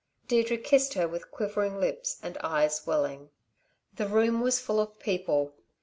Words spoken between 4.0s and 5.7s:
room was full of people.